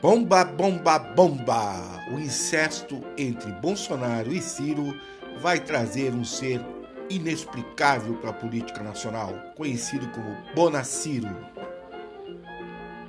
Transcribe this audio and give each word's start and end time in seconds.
Bomba, 0.00 0.44
bomba, 0.44 0.96
bomba! 0.96 1.74
O 2.12 2.20
incesto 2.20 3.02
entre 3.16 3.50
Bolsonaro 3.54 4.32
e 4.32 4.40
Ciro 4.40 4.96
vai 5.40 5.58
trazer 5.58 6.12
um 6.12 6.24
ser 6.24 6.64
inexplicável 7.10 8.14
para 8.14 8.30
a 8.30 8.32
política 8.32 8.80
nacional, 8.80 9.34
conhecido 9.56 10.06
como 10.10 10.36
Bonaciro. 10.54 11.36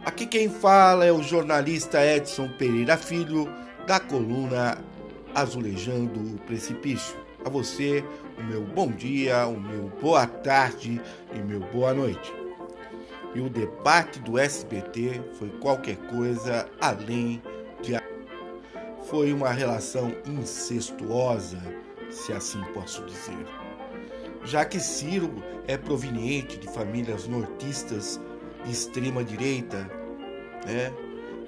Aqui 0.03 0.25
quem 0.25 0.49
fala 0.49 1.05
é 1.05 1.11
o 1.11 1.21
jornalista 1.21 2.03
Edson 2.03 2.49
Pereira 2.57 2.97
Filho, 2.97 3.47
da 3.85 3.99
coluna 3.99 4.79
Azulejando 5.35 6.19
o 6.19 6.39
Precipício. 6.39 7.15
A 7.45 7.49
você, 7.49 8.03
o 8.35 8.43
meu 8.43 8.61
bom 8.61 8.87
dia, 8.87 9.45
o 9.45 9.61
meu 9.61 9.91
boa 10.01 10.25
tarde 10.25 10.99
e 11.35 11.37
meu 11.37 11.59
boa 11.59 11.93
noite 11.93 12.38
e 13.33 13.41
o 13.41 13.49
debate 13.49 14.19
do 14.19 14.37
SBT 14.37 15.21
foi 15.37 15.49
qualquer 15.59 15.97
coisa 15.97 16.67
além 16.79 17.41
de. 17.81 17.99
Foi 19.07 19.33
uma 19.33 19.51
relação 19.51 20.13
incestuosa, 20.25 21.59
se 22.09 22.33
assim 22.33 22.61
posso 22.73 23.03
dizer. 23.05 23.45
Já 24.43 24.65
que 24.65 24.79
Ciro 24.79 25.31
é 25.67 25.77
proveniente 25.77 26.57
de 26.57 26.67
famílias 26.67 27.27
nortistas 27.27 28.19
de 28.63 28.71
extrema 28.71 29.23
direita, 29.23 29.89
né? 30.65 30.93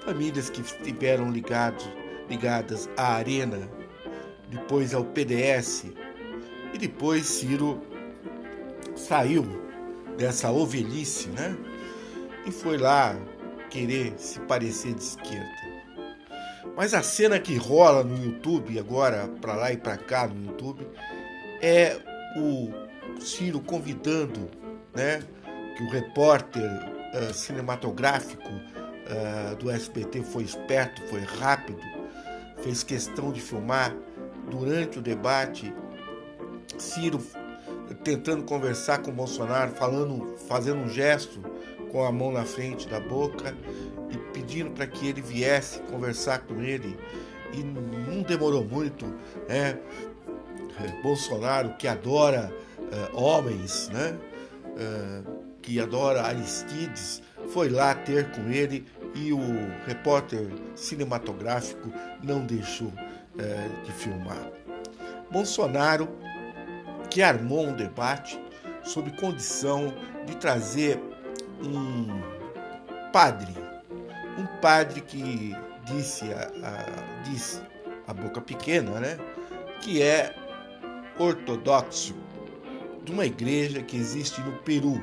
famílias 0.03 0.49
que 0.49 0.61
estiveram 0.61 1.31
ligados, 1.31 1.87
ligadas 2.29 2.89
à 2.97 3.13
Arena, 3.13 3.69
depois 4.49 4.93
ao 4.93 5.03
PDS, 5.05 5.85
e 6.73 6.77
depois 6.77 7.25
Ciro 7.25 7.81
saiu 8.95 9.45
dessa 10.17 10.51
ovelhice, 10.51 11.29
né? 11.29 11.55
E 12.45 12.51
foi 12.51 12.77
lá 12.77 13.15
querer 13.69 14.13
se 14.17 14.39
parecer 14.41 14.93
de 14.93 15.01
esquerda. 15.01 15.71
Mas 16.75 16.93
a 16.93 17.03
cena 17.03 17.39
que 17.39 17.55
rola 17.55 18.03
no 18.03 18.23
YouTube 18.23 18.77
agora, 18.79 19.27
para 19.41 19.55
lá 19.55 19.71
e 19.71 19.77
para 19.77 19.97
cá 19.97 20.27
no 20.27 20.51
YouTube, 20.51 20.87
é 21.61 21.97
o 22.37 22.71
Ciro 23.19 23.59
convidando, 23.59 24.49
né, 24.93 25.21
que 25.77 25.83
o 25.83 25.89
repórter 25.89 26.63
uh, 26.63 27.33
cinematográfico 27.33 28.49
uh, 28.49 29.55
do 29.57 29.69
SBT 29.69 30.23
foi 30.23 30.43
esperto, 30.43 31.01
foi 31.07 31.21
rápido, 31.21 31.79
fez 32.63 32.83
questão 32.83 33.31
de 33.31 33.41
filmar 33.41 33.95
durante 34.49 34.99
o 34.99 35.01
debate 35.01 35.73
Ciro 36.77 37.21
tentando 38.03 38.43
conversar 38.43 38.99
com 38.99 39.11
Bolsonaro, 39.11 39.71
falando, 39.71 40.35
fazendo 40.47 40.79
um 40.81 40.89
gesto 40.89 41.41
com 41.91 42.03
a 42.03 42.11
mão 42.11 42.31
na 42.31 42.45
frente 42.45 42.87
da 42.87 42.99
boca 42.99 43.55
e 44.09 44.17
pedindo 44.33 44.71
para 44.71 44.87
que 44.87 45.07
ele 45.07 45.21
viesse 45.21 45.79
conversar 45.81 46.39
com 46.39 46.61
ele. 46.61 46.97
E 47.53 47.63
não 47.63 48.21
demorou 48.23 48.63
muito, 48.63 49.05
né? 49.47 49.77
Bolsonaro, 51.03 51.75
que 51.77 51.87
adora 51.87 52.51
uh, 52.79 53.21
homens, 53.21 53.89
né? 53.89 54.17
Uh, 54.67 55.41
que 55.61 55.79
adora 55.79 56.23
Aristides, 56.23 57.21
foi 57.49 57.69
lá 57.69 57.93
ter 57.93 58.31
com 58.31 58.49
ele 58.49 58.85
e 59.13 59.33
o 59.33 59.39
repórter 59.85 60.47
cinematográfico 60.75 61.91
não 62.23 62.45
deixou 62.45 62.87
uh, 62.87 63.83
de 63.83 63.91
filmar. 63.91 64.49
Bolsonaro, 65.29 66.09
que 67.09 67.21
armou 67.21 67.67
um 67.67 67.75
debate 67.75 68.41
sob 68.83 69.11
condição 69.17 69.93
de 70.25 70.35
trazer 70.37 70.99
um 71.63 73.11
padre, 73.11 73.53
um 74.37 74.45
padre 74.61 75.01
que 75.01 75.55
disse 75.85 76.25
a, 76.33 76.51
a, 76.63 78.11
a 78.11 78.13
boca 78.13 78.41
pequena, 78.41 78.99
né, 78.99 79.17
que 79.81 80.01
é 80.01 80.35
ortodoxo 81.17 82.15
de 83.03 83.11
uma 83.11 83.25
igreja 83.25 83.81
que 83.81 83.97
existe 83.97 84.41
no 84.41 84.53
Peru. 84.59 85.01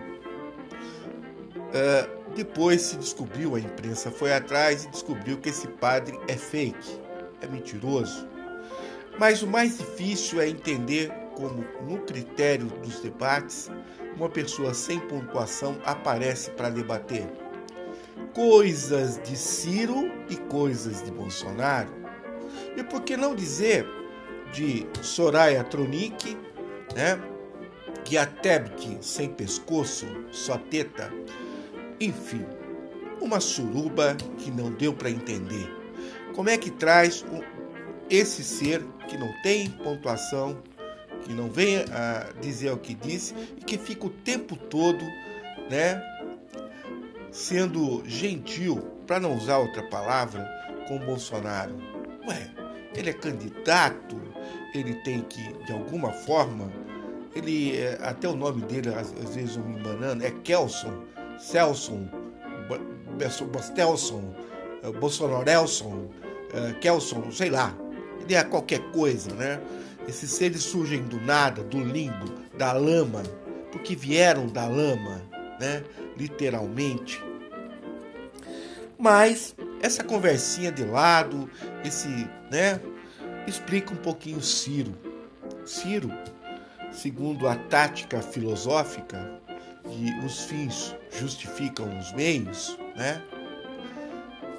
Uh, 1.69 2.19
depois 2.35 2.83
se 2.83 2.97
descobriu, 2.97 3.55
a 3.55 3.61
imprensa 3.61 4.11
foi 4.11 4.33
atrás 4.33 4.85
e 4.85 4.89
descobriu 4.91 5.39
que 5.39 5.49
esse 5.49 5.67
padre 5.67 6.19
é 6.29 6.35
fake, 6.35 7.01
é 7.41 7.47
mentiroso. 7.47 8.29
Mas 9.19 9.43
o 9.43 9.47
mais 9.47 9.79
difícil 9.79 10.41
é 10.41 10.49
entender 10.49 11.13
como, 11.35 11.65
no 11.83 11.99
critério 11.99 12.67
dos 12.67 13.01
debates, 13.01 13.71
uma 14.19 14.29
pessoa 14.29 14.75
sem 14.75 14.99
pontuação 14.99 15.79
aparece 15.85 16.51
para 16.51 16.71
debater 16.71 17.27
coisas 18.35 19.21
de 19.23 19.37
Ciro 19.37 20.11
e 20.29 20.37
coisas 20.37 21.03
de 21.05 21.11
Bolsonaro. 21.11 21.89
E 22.77 22.83
por 22.83 23.03
que 23.03 23.17
não 23.17 23.35
dizer 23.35 23.87
de 24.53 24.87
Soraya 25.03 25.63
Tronic, 25.65 26.37
né? 26.95 27.21
Que 28.05 28.17
a 28.17 28.27
Tebke 28.27 28.99
sem 29.01 29.29
pescoço, 29.29 30.07
só 30.31 30.57
teta. 30.57 31.13
Enfim, 32.01 32.45
uma 33.21 33.41
suruba 33.41 34.17
que 34.39 34.51
não 34.51 34.71
deu 34.73 34.95
para 34.95 35.11
entender. 35.11 35.69
Como 36.35 36.49
é 36.49 36.57
que 36.57 36.71
traz 36.71 37.25
esse 38.09 38.43
ser 38.43 38.83
que 39.09 39.19
não 39.19 39.33
tem 39.43 39.71
pontuação 39.71 40.63
que 41.29 41.35
não 41.35 41.51
venha 41.51 41.85
a 41.93 42.33
dizer 42.41 42.73
o 42.73 42.79
que 42.79 42.95
disse 42.95 43.35
e 43.59 43.61
que 43.61 43.77
fica 43.77 44.07
o 44.07 44.11
tempo 44.11 44.57
todo, 44.57 45.05
né, 45.71 46.03
sendo 47.31 48.03
gentil, 48.07 48.79
para 49.07 49.21
não 49.21 49.37
usar 49.37 49.59
outra 49.59 49.83
palavra, 49.83 50.49
com 50.89 50.99
Bolsonaro. 50.99 51.77
Ué, 52.27 52.51
ele 52.95 53.11
é 53.11 53.13
candidato, 53.13 54.19
ele 54.75 54.95
tem 55.03 55.21
que, 55.21 55.53
de 55.65 55.73
alguma 55.73 56.11
forma, 56.11 56.73
ele, 57.35 57.77
é, 57.77 57.99
até 58.03 58.27
o 58.27 58.35
nome 58.35 58.63
dele, 58.63 58.89
às, 58.89 59.13
vezes 59.35 59.59
me 59.59 59.79
embanando, 59.79 60.25
é 60.25 60.31
Kelson, 60.31 61.05
Celson, 61.39 62.09
Bastelson, 63.53 64.35
eh, 64.83 64.91
Bolsonarelson, 64.93 66.09
eh, 66.55 66.75
Kelson, 66.81 67.31
sei 67.31 67.51
lá. 67.51 67.77
Ele 68.21 68.35
é 68.35 68.43
qualquer 68.45 68.81
coisa, 68.93 69.35
né? 69.35 69.61
Esses 70.09 70.31
seres 70.31 70.63
surgem 70.63 71.03
do 71.03 71.21
nada, 71.21 71.63
do 71.63 71.85
limbo, 71.85 72.33
da 72.57 72.73
lama, 72.73 73.23
porque 73.71 73.95
vieram 73.95 74.47
da 74.47 74.67
lama, 74.67 75.21
né? 75.61 75.85
Literalmente. 76.17 77.23
Mas 78.99 79.55
essa 79.83 80.03
conversinha 80.03 80.73
de 80.73 80.83
lado, 80.83 81.51
esse, 81.85 82.09
né? 82.51 82.81
Explica 83.47 83.93
um 83.93 83.99
pouquinho 83.99 84.41
Ciro. 84.41 84.97
Ciro, 85.67 86.11
segundo 86.91 87.47
a 87.47 87.55
tática 87.55 88.23
filosófica 88.23 89.39
de 89.91 90.25
os 90.25 90.45
fins 90.45 90.97
justificam 91.21 91.99
os 91.99 92.13
meios, 92.13 92.79
né? 92.97 93.23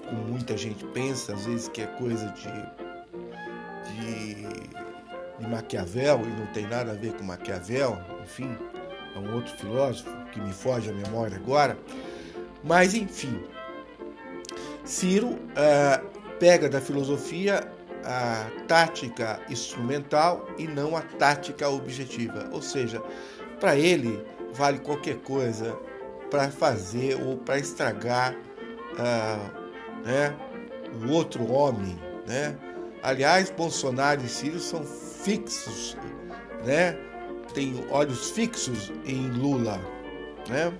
Como 0.08 0.26
muita 0.26 0.56
gente 0.56 0.86
pensa, 0.86 1.34
às 1.34 1.48
vezes 1.48 1.68
que 1.70 1.82
é 1.82 1.88
coisa 1.88 2.28
de, 2.34 2.52
de 3.96 4.89
de 5.40 5.48
Maquiavel, 5.48 6.22
e 6.24 6.40
não 6.40 6.46
tem 6.48 6.68
nada 6.68 6.92
a 6.92 6.96
ver 6.96 7.14
com 7.14 7.24
Maquiavel, 7.24 7.98
enfim, 8.24 8.56
é 9.16 9.20
um 9.20 9.34
outro 9.36 9.56
filósofo 9.58 10.10
que 10.32 10.40
me 10.40 10.54
foge 10.54 10.90
a 10.90 10.94
memória 10.94 11.38
agora. 11.38 11.78
Mas, 12.64 12.94
enfim, 12.94 13.42
Ciro 14.84 15.30
uh, 15.30 16.06
pega 16.40 16.70
da 16.70 16.82
filosofia 16.82 17.62
a 18.04 18.50
tática 18.68 19.40
instrumental 19.50 20.48
e 20.58 20.68
não 20.68 20.96
a 20.96 21.02
tática 21.02 21.70
objetiva. 21.70 22.50
Ou 22.52 22.62
seja, 22.62 23.02
para 23.60 23.76
ele 23.76 24.26
vale 24.54 24.80
qualquer 24.80 25.18
coisa 25.18 25.78
para 26.30 26.50
fazer 26.50 27.16
ou 27.22 27.38
para 27.38 27.60
estragar 27.60 28.34
uh, 28.34 30.06
né, 30.06 30.36
o 31.04 31.12
outro 31.12 31.52
homem. 31.52 31.98
Né? 32.28 32.56
Aliás, 33.02 33.50
Bolsonaro 33.50 34.22
e 34.24 34.28
Ciro 34.28 34.60
são 34.60 34.84
fixos, 35.24 35.98
né? 36.66 36.98
Tem 37.54 37.74
olhos 37.90 38.32
fixos 38.32 38.92
em 39.06 39.30
Lula, 39.32 39.80
né? 40.48 40.72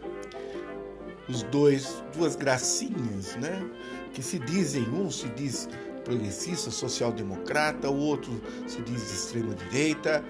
Os 1.28 1.44
dois, 1.44 2.04
duas 2.16 2.36
gracinhas, 2.36 3.36
né? 3.36 3.68
Que 4.14 4.22
se 4.22 4.40
dizem, 4.40 4.84
um 4.90 5.10
se 5.10 5.28
diz 5.30 5.70
progressista, 6.04 6.72
social-democrata, 6.72 7.90
o 7.90 7.98
outro 7.98 8.42
se 8.68 8.82
diz 8.82 9.08
de 9.08 9.14
extrema-direita, 9.14 10.24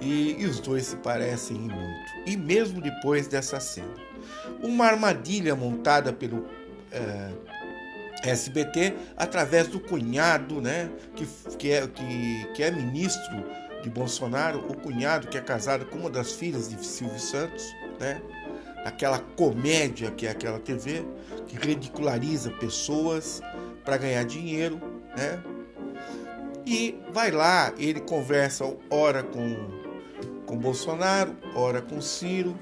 e, 0.00 0.36
e, 0.38 0.46
os 0.46 0.60
dois 0.60 0.86
se 0.86 0.96
parecem 0.96 1.56
muito. 1.56 2.12
E 2.26 2.36
mesmo 2.36 2.80
depois 2.80 3.28
dessa 3.28 3.60
cena. 3.60 3.94
Uma 4.62 4.86
armadilha 4.86 5.54
montada 5.54 6.12
pelo 6.12 6.44
é, 6.90 7.30
SBT 8.22 8.94
através 9.16 9.66
do 9.66 9.80
cunhado, 9.80 10.60
né, 10.60 10.90
que, 11.16 11.26
que, 11.56 11.72
é, 11.72 11.86
que, 11.86 12.46
que 12.54 12.62
é 12.62 12.70
ministro 12.70 13.44
de 13.82 13.90
Bolsonaro, 13.90 14.60
o 14.60 14.76
cunhado 14.76 15.26
que 15.26 15.36
é 15.36 15.40
casado 15.40 15.84
com 15.86 15.98
uma 15.98 16.10
das 16.10 16.32
filhas 16.32 16.68
de 16.68 16.84
Silvio 16.84 17.18
Santos, 17.18 17.64
né? 17.98 18.22
Aquela 18.84 19.18
comédia 19.18 20.10
que 20.10 20.26
é 20.26 20.30
aquela 20.30 20.58
TV, 20.58 21.04
que 21.46 21.56
ridiculariza 21.56 22.50
pessoas, 22.50 23.40
para 23.84 23.96
ganhar 23.96 24.24
dinheiro, 24.24 24.80
né? 25.16 25.42
E 26.64 26.96
vai 27.10 27.30
lá, 27.30 27.72
ele 27.76 28.00
conversa 28.00 28.64
ora 28.88 29.22
com, 29.22 29.56
com 30.46 30.56
Bolsonaro, 30.56 31.36
ora 31.54 31.82
com 31.82 32.00
Ciro, 32.00 32.56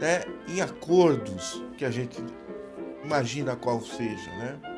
né? 0.00 0.22
Em 0.46 0.60
acordos 0.60 1.62
que 1.78 1.84
a 1.84 1.90
gente 1.90 2.22
imagina 3.02 3.56
qual 3.56 3.80
seja, 3.80 4.30
né? 4.36 4.73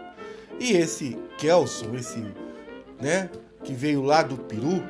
E 0.59 0.73
esse 0.73 1.19
Kelson, 1.39 1.95
esse, 1.95 2.25
né, 3.01 3.31
que 3.63 3.73
veio 3.75 4.03
lá 4.03 4.23
do 4.23 4.37
Peru, 4.37 4.83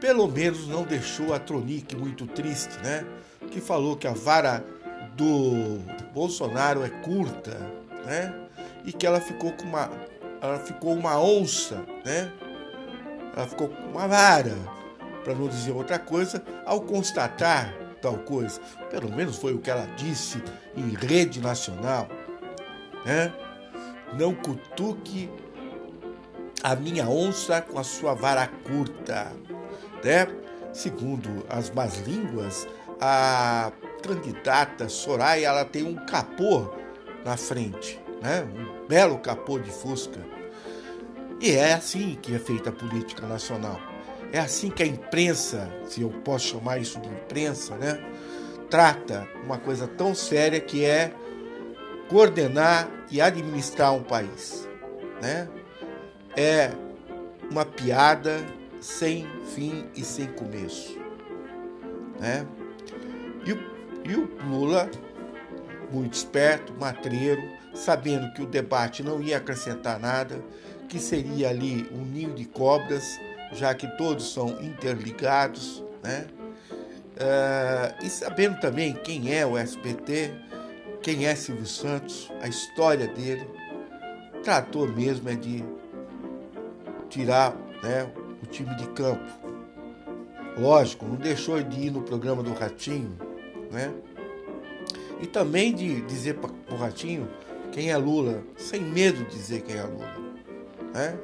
pelo 0.00 0.26
menos 0.26 0.66
não 0.66 0.82
deixou 0.82 1.32
a 1.32 1.38
Tronic 1.38 1.94
muito 1.96 2.26
triste, 2.26 2.76
né? 2.82 3.06
Que 3.50 3.60
falou 3.60 3.96
que 3.96 4.06
a 4.06 4.12
vara 4.12 4.64
do 5.14 5.78
Bolsonaro 6.12 6.82
é 6.82 6.88
curta, 6.88 7.56
né? 8.04 8.34
E 8.84 8.92
que 8.92 9.06
ela 9.06 9.20
ficou 9.20 9.52
com 9.52 9.64
uma 9.64 9.90
ela 10.40 10.58
ficou 10.58 10.92
uma 10.92 11.20
onça, 11.20 11.84
né? 12.04 12.32
Ela 13.36 13.46
ficou 13.46 13.68
com 13.68 13.82
uma 13.90 14.08
vara, 14.08 14.56
para 15.22 15.34
não 15.36 15.46
dizer 15.46 15.70
outra 15.70 16.00
coisa, 16.00 16.42
ao 16.66 16.80
constatar 16.80 17.72
tal 18.02 18.18
coisa. 18.18 18.60
Pelo 18.90 19.10
menos 19.12 19.36
foi 19.36 19.54
o 19.54 19.60
que 19.60 19.70
ela 19.70 19.86
disse 19.96 20.42
em 20.76 20.90
rede 20.94 21.40
nacional, 21.40 22.08
né? 23.06 23.32
Não 24.18 24.34
cutuque 24.34 25.30
a 26.62 26.76
minha 26.76 27.08
onça 27.08 27.60
com 27.60 27.78
a 27.78 27.84
sua 27.84 28.14
vara 28.14 28.46
curta, 28.46 29.32
né? 30.04 30.28
Segundo 30.72 31.44
as 31.48 31.70
más 31.70 31.98
línguas, 32.06 32.66
a 33.00 33.72
candidata 34.02 34.88
Soraya 34.88 35.48
ela 35.48 35.64
tem 35.64 35.82
um 35.82 35.96
capô 36.06 36.70
na 37.24 37.36
frente, 37.36 38.00
né? 38.22 38.44
Um 38.44 38.86
belo 38.86 39.18
capô 39.18 39.58
de 39.58 39.70
Fusca. 39.70 40.20
E 41.40 41.50
é 41.50 41.72
assim 41.72 42.16
que 42.22 42.34
é 42.34 42.38
feita 42.38 42.70
a 42.70 42.72
política 42.72 43.26
nacional. 43.26 43.80
É 44.32 44.38
assim 44.38 44.70
que 44.70 44.82
a 44.82 44.86
imprensa, 44.86 45.70
se 45.86 46.02
eu 46.02 46.08
posso 46.08 46.48
chamar 46.48 46.78
isso 46.78 47.00
de 47.00 47.08
imprensa, 47.08 47.76
né? 47.76 48.02
Trata 48.70 49.28
uma 49.44 49.58
coisa 49.58 49.86
tão 49.86 50.14
séria 50.14 50.60
que 50.60 50.84
é 50.84 51.12
coordenar 52.12 52.90
e 53.10 53.22
administrar 53.22 53.94
um 53.94 54.02
país, 54.02 54.68
né? 55.22 55.48
É 56.36 56.70
uma 57.50 57.64
piada 57.64 58.44
sem 58.82 59.26
fim 59.54 59.86
e 59.96 60.04
sem 60.04 60.26
começo, 60.26 60.98
né? 62.20 62.46
E 63.46 63.52
o, 63.52 63.58
e 64.04 64.14
o 64.14 64.28
Lula, 64.46 64.90
muito 65.90 66.12
esperto, 66.12 66.74
matreiro, 66.78 67.42
sabendo 67.74 68.30
que 68.34 68.42
o 68.42 68.46
debate 68.46 69.02
não 69.02 69.22
ia 69.22 69.38
acrescentar 69.38 69.98
nada, 69.98 70.38
que 70.90 70.98
seria 70.98 71.48
ali 71.48 71.88
um 71.90 72.04
ninho 72.04 72.34
de 72.34 72.44
cobras, 72.44 73.04
já 73.52 73.74
que 73.74 73.86
todos 73.96 74.34
são 74.34 74.60
interligados, 74.60 75.82
né? 76.02 76.26
Uh, 77.12 78.04
e 78.04 78.10
sabendo 78.10 78.60
também 78.60 78.92
quem 78.92 79.34
é 79.34 79.46
o 79.46 79.56
SBT, 79.56 80.30
quem 81.02 81.26
é 81.26 81.34
Silvio 81.34 81.66
Santos, 81.66 82.30
a 82.40 82.46
história 82.46 83.08
dele, 83.08 83.44
tratou 84.42 84.86
mesmo 84.86 85.28
é 85.28 85.34
de 85.34 85.64
tirar 87.10 87.56
né, 87.82 88.10
o 88.42 88.46
time 88.46 88.74
de 88.76 88.86
campo. 88.90 89.30
Lógico, 90.56 91.04
não 91.04 91.16
deixou 91.16 91.60
de 91.62 91.86
ir 91.86 91.90
no 91.90 92.02
programa 92.02 92.42
do 92.42 92.52
Ratinho, 92.52 93.16
né? 93.70 93.92
E 95.20 95.26
também 95.26 95.74
de 95.74 96.02
dizer 96.02 96.34
para 96.34 96.50
o 96.72 96.76
Ratinho 96.76 97.28
quem 97.72 97.90
é 97.90 97.96
Lula, 97.96 98.42
sem 98.56 98.80
medo 98.80 99.24
de 99.24 99.30
dizer 99.30 99.62
quem 99.62 99.76
é 99.76 99.82
Lula. 99.82 100.14
Né? 100.92 101.18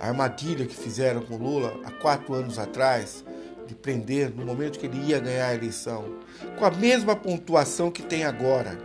A 0.00 0.08
armadilha 0.08 0.66
que 0.66 0.74
fizeram 0.74 1.20
com 1.22 1.36
Lula 1.36 1.78
há 1.84 1.90
quatro 1.90 2.34
anos 2.34 2.58
atrás, 2.58 3.24
de 3.68 3.74
prender 3.74 4.30
no 4.34 4.46
momento 4.46 4.78
que 4.78 4.86
ele 4.86 4.98
ia 5.06 5.20
ganhar 5.20 5.48
a 5.48 5.54
eleição, 5.54 6.16
com 6.58 6.64
a 6.64 6.70
mesma 6.70 7.14
pontuação 7.14 7.90
que 7.90 8.02
tem 8.02 8.24
agora. 8.24 8.78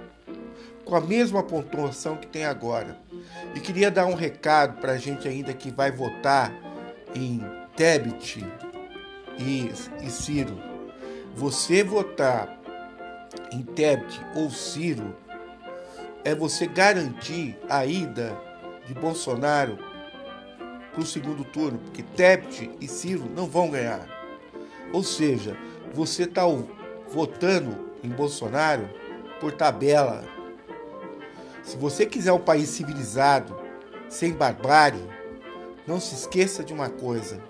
Com 0.84 0.96
a 0.96 1.02
mesma 1.02 1.42
pontuação 1.42 2.18
que 2.18 2.28
tem 2.28 2.44
agora. 2.44 3.00
E 3.56 3.62
queria 3.62 3.90
dar 3.90 4.06
um 4.06 4.14
recado 4.14 4.82
para 4.82 4.92
a 4.92 4.98
gente 4.98 5.26
ainda 5.26 5.54
que 5.54 5.72
vai 5.72 5.90
votar 5.90 6.54
em 7.16 7.42
Tebet 7.78 8.46
e, 9.40 9.72
e 10.02 10.10
Ciro. 10.10 10.62
Você 11.34 11.82
votar 11.82 12.60
em 13.54 13.64
Tebet 13.64 14.20
ou 14.36 14.50
Ciro 14.50 15.16
é 16.26 16.36
você 16.36 16.68
garantir 16.68 17.58
a 17.70 17.86
ida 17.86 18.38
de 18.86 18.94
Bolsonaro 18.94 19.80
para 20.92 21.02
o 21.02 21.06
segundo 21.06 21.46
turno, 21.46 21.80
porque 21.80 22.04
Tebet 22.04 22.70
e 22.82 22.88
Ciro 22.90 23.32
não 23.34 23.48
vão 23.48 23.72
ganhar. 23.72 24.23
Ou 24.94 25.04
seja, 25.04 25.58
você 25.92 26.24
está 26.24 26.44
votando 27.10 27.92
em 28.04 28.10
Bolsonaro 28.10 28.88
por 29.40 29.52
tabela. 29.52 30.24
Se 31.64 31.76
você 31.76 32.06
quiser 32.06 32.32
um 32.32 32.40
país 32.40 32.70
civilizado, 32.70 33.60
sem 34.08 34.32
barbárie, 34.32 35.04
não 35.88 36.00
se 36.00 36.14
esqueça 36.14 36.64
de 36.64 36.72
uma 36.72 36.90
coisa: 36.90 37.42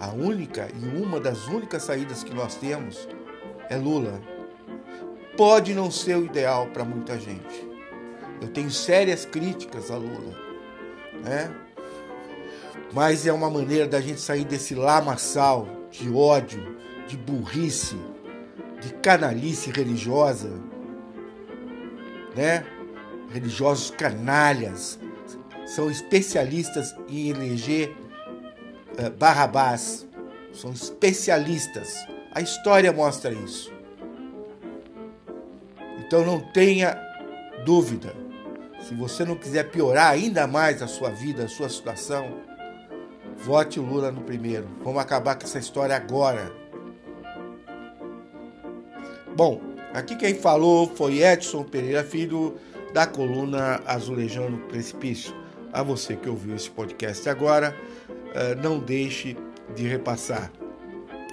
a 0.00 0.08
única 0.08 0.68
e 0.74 1.02
uma 1.02 1.20
das 1.20 1.46
únicas 1.46 1.82
saídas 1.82 2.24
que 2.24 2.34
nós 2.34 2.54
temos 2.54 3.06
é 3.68 3.76
Lula. 3.76 4.20
Pode 5.36 5.74
não 5.74 5.90
ser 5.90 6.16
o 6.16 6.24
ideal 6.24 6.68
para 6.68 6.84
muita 6.84 7.18
gente. 7.18 7.68
Eu 8.40 8.48
tenho 8.48 8.70
sérias 8.70 9.26
críticas 9.26 9.90
a 9.90 9.96
Lula, 9.96 10.34
né? 11.22 11.54
Mas 12.92 13.26
é 13.26 13.32
uma 13.32 13.50
maneira 13.50 13.86
da 13.86 14.00
gente 14.00 14.20
sair 14.20 14.44
desse 14.44 14.74
lamaçal 14.74 15.83
de 15.98 16.10
ódio, 16.10 16.76
de 17.06 17.16
burrice, 17.16 17.96
de 18.80 18.92
canalice 18.94 19.70
religiosa, 19.70 20.50
né? 22.34 22.64
Religiosos 23.30 23.90
canalhas 23.90 24.98
são 25.66 25.90
especialistas 25.90 26.94
em 27.08 27.30
eleger 27.30 27.96
uh, 28.98 29.10
Barrabás, 29.18 30.06
são 30.52 30.72
especialistas. 30.72 32.06
A 32.32 32.40
história 32.40 32.92
mostra 32.92 33.32
isso. 33.32 33.72
Então 35.98 36.24
não 36.24 36.40
tenha 36.40 36.96
dúvida. 37.64 38.14
Se 38.82 38.94
você 38.94 39.24
não 39.24 39.36
quiser 39.36 39.70
piorar 39.70 40.10
ainda 40.10 40.46
mais 40.46 40.82
a 40.82 40.86
sua 40.86 41.10
vida, 41.10 41.44
a 41.44 41.48
sua 41.48 41.68
situação, 41.68 42.40
vote 43.44 43.78
o 43.78 43.82
Lula 43.82 44.10
no 44.10 44.22
primeiro. 44.22 44.66
Vamos 44.82 45.00
acabar 45.00 45.34
com 45.34 45.44
essa 45.44 45.58
história 45.58 45.94
agora. 45.94 46.50
Bom, 49.36 49.60
aqui 49.92 50.16
quem 50.16 50.34
falou 50.34 50.90
foi 50.96 51.22
Edson 51.22 51.62
Pereira 51.62 52.02
Filho, 52.02 52.56
da 52.94 53.06
coluna 53.06 53.82
Azulejando 53.84 54.56
Precipício. 54.68 55.34
A 55.70 55.82
você 55.82 56.16
que 56.16 56.28
ouviu 56.28 56.56
esse 56.56 56.70
podcast 56.70 57.28
agora, 57.28 57.76
eh, 58.34 58.54
não 58.54 58.78
deixe 58.78 59.36
de 59.74 59.86
repassar. 59.86 60.50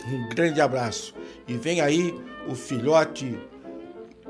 Um 0.06 0.28
grande 0.30 0.60
abraço. 0.60 1.14
E 1.48 1.56
vem 1.56 1.80
aí 1.80 2.14
o 2.46 2.56
filhote 2.56 3.40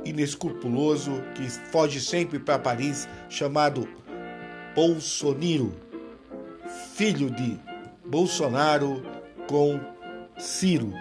inescrupuloso 0.05 1.23
que 1.33 1.49
foge 1.49 1.99
sempre 1.99 2.37
para 2.37 2.59
Paris, 2.59 3.07
chamado 3.29 3.87
Bolsonaro, 4.75 5.71
filho 6.93 7.29
de 7.31 7.70
Bolsonaro 8.11 9.01
com 9.47 9.79
Ciro. 10.37 10.91